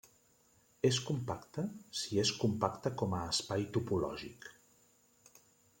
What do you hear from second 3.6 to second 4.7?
topològic.